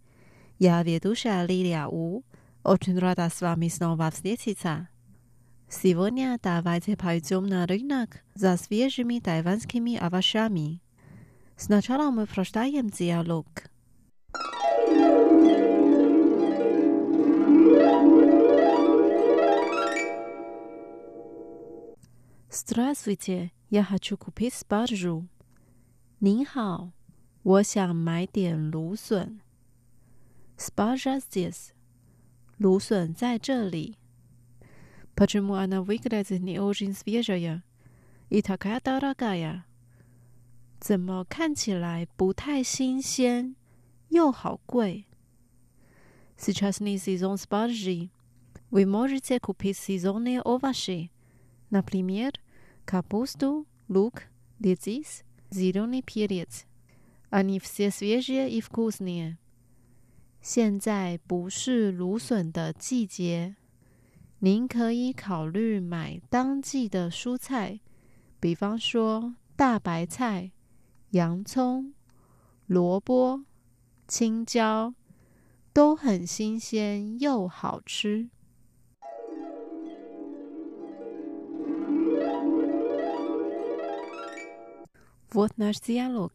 [0.59, 2.25] Я ведущая Лилия У.
[2.65, 4.89] Очень рада с вами снова встретиться.
[5.69, 10.83] Сегодня давайте пойдем на рынок за свежими тайванскими овощами.
[11.57, 13.47] Сначала мы прочитаем диалог.
[22.55, 25.27] Здравствуйте, я хочу купить спаржу.
[26.19, 26.93] 您好，
[27.43, 29.41] 我想买点芦笋。
[30.57, 31.71] Spаржа здесь.
[32.59, 33.97] 芦笋在这里。
[35.15, 37.63] Почему она выглядит не очень свежая
[38.29, 39.65] и такая дорогая？
[40.79, 43.55] 怎么看起来不太新鲜，
[44.09, 45.07] 又好贵？
[46.37, 48.11] Сейчас не сезон спаржи.
[48.71, 51.11] Вы можете купить сезонные овощи,
[51.71, 52.33] например,
[52.85, 54.25] капусту, лук,
[54.59, 56.65] редис, зеленый перец.
[57.31, 59.37] Они все свежие и вкусные.
[60.43, 63.57] 现在不是芦笋的季节，
[64.39, 67.81] 您可以考虑买当季的蔬菜，
[68.41, 70.51] 比方说大白菜、
[71.11, 71.93] 洋葱、
[72.67, 73.45] 萝卜、
[74.09, 74.95] 青椒，
[75.73, 78.31] 都很新鲜又好吃。
[85.35, 86.33] Вот наш диалог.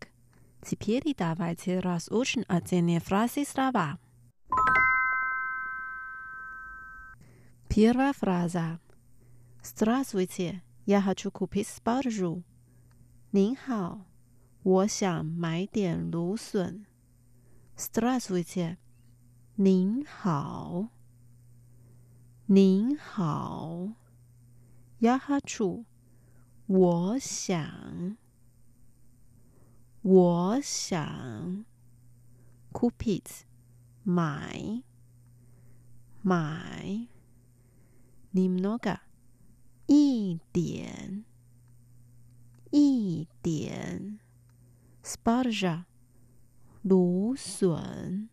[0.62, 4.00] Теперь давайте разучим отдельные фразы слова.
[7.68, 8.80] Первая фраза.
[9.62, 12.44] Здравствуйте, я хочу купить спаржу.
[13.32, 14.06] 您好，
[14.64, 16.86] 我想买点芦笋。
[17.76, 18.78] Здравствуйте，
[19.58, 20.88] 您好，
[22.46, 23.90] 您好。
[25.00, 25.84] Я хочу，
[26.68, 28.16] 我想。
[30.03, 31.67] 我想
[32.73, 33.45] c o o p i t
[34.03, 34.83] 买
[36.23, 37.07] 买
[38.31, 38.99] n i m n o g a
[39.87, 41.27] 一点
[42.71, 44.19] 一点
[45.03, 45.85] s p a r j a
[46.81, 48.31] 芦笋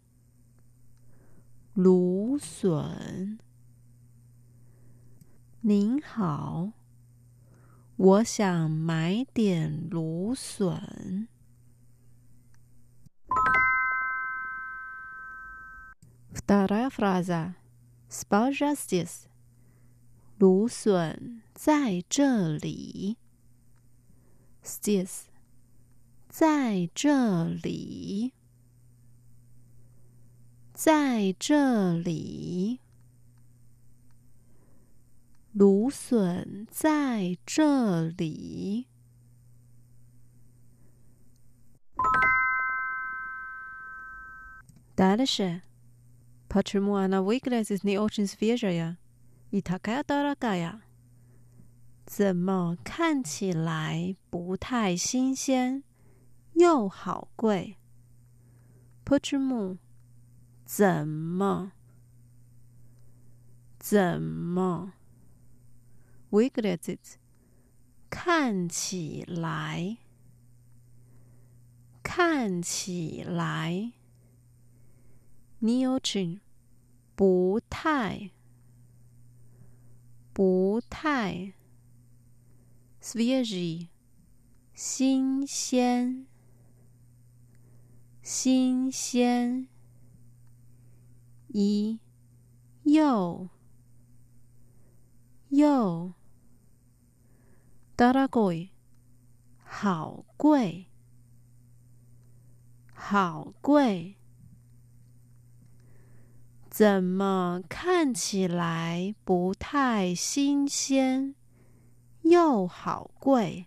[1.73, 3.39] 芦笋。
[5.59, 6.71] 您好，
[7.97, 11.27] 我想买点芦笋。
[16.36, 17.56] Вторая фраза.
[18.08, 19.26] Спаржа здесь.
[20.38, 23.16] 芦笋在这里。
[24.64, 25.28] Здесь.
[26.28, 28.32] 在这里。
[30.72, 32.80] 在这里。
[35.52, 38.88] 芦笋在这里。
[44.96, 45.62] Дальше.
[46.48, 48.98] Почему она выглядит не очень свежая
[49.50, 50.82] и такая дорогая？
[52.04, 55.82] 怎么看起来不太新鲜，
[56.54, 57.78] 又好贵？
[59.04, 59.78] Почему？
[60.66, 61.72] 怎么？
[63.78, 64.92] 怎么？
[66.30, 67.18] Выглядит
[68.10, 69.98] 看起来，
[72.02, 73.92] 看起来。
[75.60, 76.40] не очень
[77.14, 78.30] 不太，
[80.32, 81.52] 不太。
[83.00, 83.90] свежий
[84.74, 86.26] 新鲜，
[88.22, 89.68] 新鲜。
[91.48, 92.00] 一
[92.84, 93.50] 又
[95.50, 96.14] 又
[97.94, 98.70] дорогой
[99.62, 100.86] 好贵，
[102.94, 104.15] 好贵。
[106.76, 111.34] 怎么看起来不太新鲜，
[112.22, 113.66] 又好贵？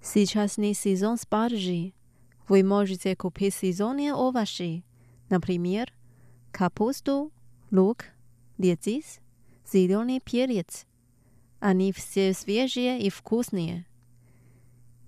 [0.00, 1.92] Сейчас не сезон спаржи.
[2.46, 4.84] Вы можете купить сезонные овощи,
[5.28, 5.92] например,
[6.52, 7.32] капусту,
[7.72, 8.04] лук,
[8.56, 9.18] редис,
[9.66, 10.86] зеленый перец.
[11.58, 13.84] Они все свежие и вкусные.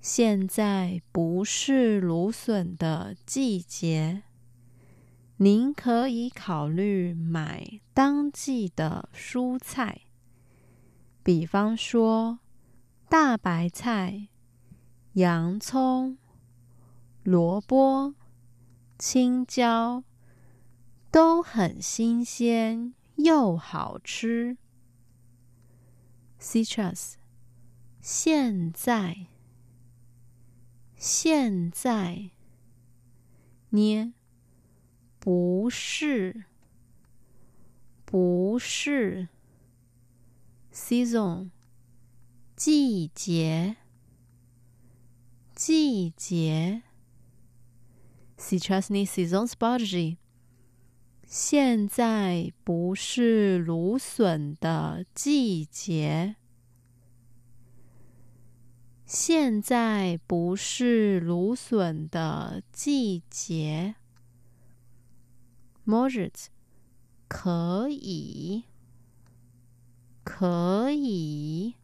[0.03, 4.23] 现在不是芦笋的季节，
[5.37, 10.01] 您可以考虑买当季的蔬菜，
[11.23, 12.39] 比方说
[13.07, 14.27] 大白菜、
[15.13, 16.17] 洋葱、
[17.23, 18.13] 萝卜、
[18.99, 20.03] 青椒，
[21.09, 24.57] 都很新鲜又好吃。
[26.41, 27.13] Citrus，
[28.01, 29.27] 现在，
[31.05, 32.29] 现在，
[33.71, 34.13] 捏。
[35.19, 36.45] 不是，
[38.05, 39.27] 不是
[40.71, 41.49] ，season，
[42.55, 43.75] 季节，
[45.53, 46.83] 季节
[48.37, 50.15] ，citrusy season spargy。
[51.25, 56.37] 现在不是芦笋的季节，
[59.12, 63.94] 现在不是芦笋的季节。
[65.86, 66.48] Может，
[67.26, 68.64] 可以，
[70.22, 71.76] 可以。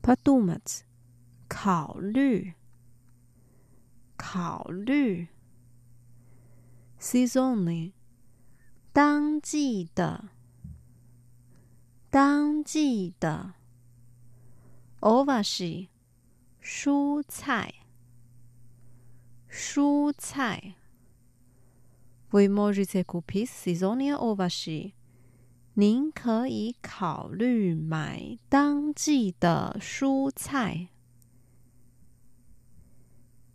[0.00, 0.82] Подумать，
[1.48, 2.54] 考虑，
[4.16, 5.28] 考虑。
[7.00, 7.92] Сезонный，
[8.92, 10.28] 当季的，
[12.10, 13.54] 当季的。
[15.00, 15.88] Овощи，
[16.62, 17.74] 蔬菜，
[19.50, 20.74] 蔬菜。
[22.30, 24.94] Вы можете купить сезонные овощи。
[25.74, 30.88] 您可以考虑买当季的蔬菜。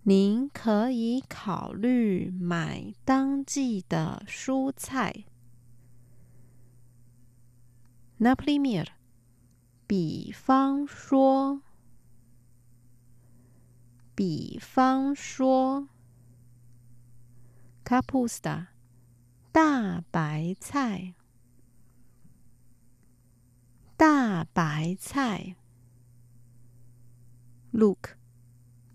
[0.03, 5.25] 您可以考虑买当季的蔬菜。
[8.19, 8.87] Например，
[9.86, 11.60] 比方说，
[14.14, 15.88] 比方说。
[17.84, 18.68] ，capusta
[19.52, 21.14] 大白菜，
[23.96, 25.56] 大白菜。
[27.70, 28.16] Look，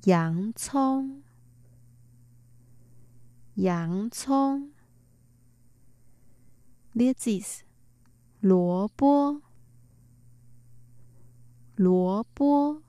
[0.06, 1.22] 洋葱，
[3.54, 4.72] 洋葱。
[6.96, 7.60] Lettuce，
[8.40, 9.42] 萝卜，
[11.79, 12.83] 萝卜。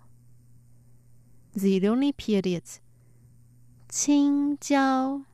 [1.54, 2.78] Ziloni periods，
[3.88, 5.26] 青椒。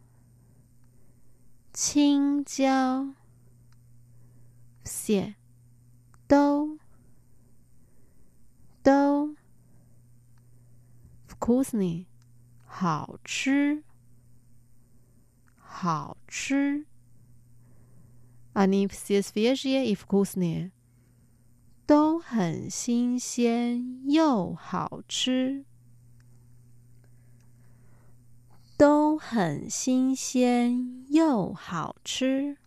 [1.74, 3.16] 青椒，
[4.84, 5.36] 蟹，
[6.28, 6.78] 都，
[8.84, 9.36] 都，
[11.30, 12.08] вкусный，
[12.66, 13.84] 好吃，
[15.58, 16.86] 好吃，
[18.52, 20.72] они все свежие и вкусные，
[21.87, 25.65] 都很新鲜又好吃。
[28.77, 32.59] 都很新鲜又好吃。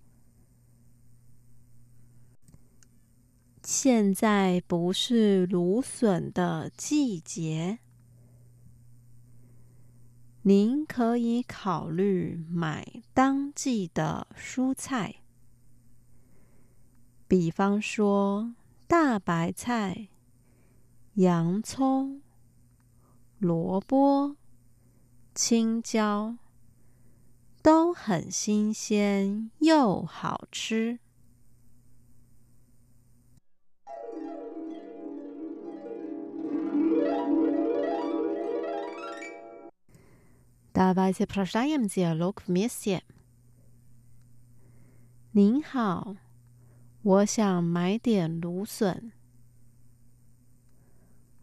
[3.63, 7.77] 现在不是芦笋的季节，
[10.41, 15.17] 您可以考虑买当季的蔬菜，
[17.27, 18.55] 比方说
[18.88, 20.08] 大白菜、
[21.14, 22.22] 洋葱、
[23.38, 24.36] 萝卜。
[25.34, 26.36] 青椒
[27.60, 31.00] 都很新鲜又好吃。
[40.72, 43.02] Давайте прочитаем диалог вместе。
[45.32, 46.14] 您好，
[47.09, 49.11] 我想买点芦笋。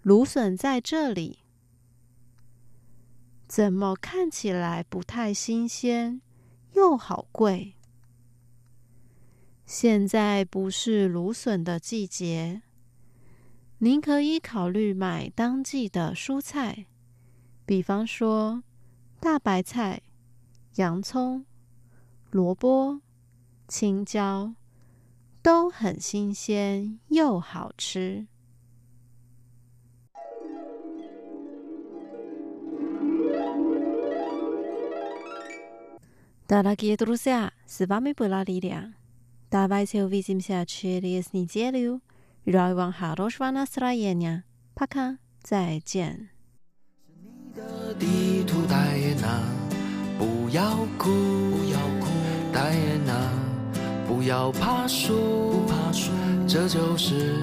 [0.03, 1.41] 芦笋在这里。
[3.49, 6.23] 怎么看起来不太新鲜，
[6.75, 7.75] 又好贵？
[9.65, 12.63] 现在不是芦笋的季节，
[13.79, 16.87] 您可以考虑买当季的蔬菜，
[17.65, 18.63] 比方说
[19.19, 20.03] 大白菜、
[20.77, 21.45] 洋葱、
[22.31, 23.01] 萝卜、
[23.67, 24.55] 青椒，
[25.46, 28.28] 都很新鲜又好吃。
[36.48, 38.94] Дорогие друзья, с вами была Лилия.
[39.50, 42.02] Давайте увидимся через неделю.
[42.46, 44.44] Желаю вам хорошего настроения.
[44.76, 45.18] Пока.
[45.44, 46.30] 再见。
[48.00, 49.42] 地图戴安娜，
[50.20, 51.10] 不要哭，
[51.52, 52.06] 不要哭，
[52.54, 53.05] 戴安娜，
[54.17, 55.63] 不要怕输，
[56.49, 57.35] 这就是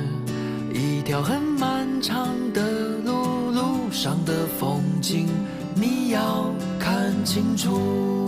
[0.74, 2.64] 一条很漫长的
[3.06, 5.28] 路，路上的风景
[5.76, 8.26] 你要看清楚。